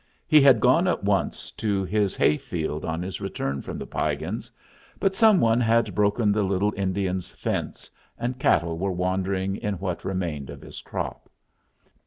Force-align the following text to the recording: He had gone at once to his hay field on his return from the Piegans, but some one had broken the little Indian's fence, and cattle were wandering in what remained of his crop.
He 0.27 0.41
had 0.41 0.59
gone 0.61 0.87
at 0.87 1.03
once 1.03 1.51
to 1.51 1.83
his 1.83 2.15
hay 2.15 2.35
field 2.35 2.85
on 2.85 3.03
his 3.03 3.21
return 3.21 3.61
from 3.61 3.77
the 3.77 3.85
Piegans, 3.85 4.51
but 4.99 5.15
some 5.15 5.39
one 5.39 5.59
had 5.61 5.93
broken 5.93 6.31
the 6.31 6.41
little 6.41 6.73
Indian's 6.75 7.29
fence, 7.29 7.87
and 8.17 8.39
cattle 8.39 8.79
were 8.79 8.91
wandering 8.91 9.57
in 9.57 9.75
what 9.75 10.03
remained 10.03 10.49
of 10.49 10.61
his 10.63 10.79
crop. 10.81 11.29